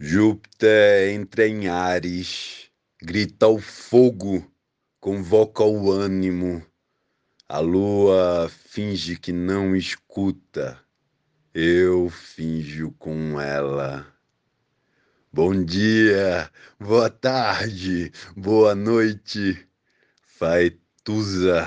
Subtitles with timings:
[0.00, 2.70] Júpiter entra em Ares,
[3.02, 4.48] grita o fogo,
[5.00, 6.64] convoca o ânimo.
[7.48, 10.78] A lua finge que não escuta,
[11.52, 14.06] eu finjo com ela.
[15.32, 19.66] Bom dia, boa tarde, boa noite,
[20.22, 21.66] Faetusa.